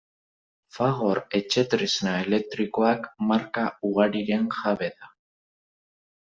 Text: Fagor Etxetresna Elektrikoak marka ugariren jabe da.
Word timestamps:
Fagor 0.77 1.21
Etxetresna 1.39 2.15
Elektrikoak 2.23 3.07
marka 3.33 3.69
ugariren 3.93 4.51
jabe 4.59 4.93
da. 4.99 5.15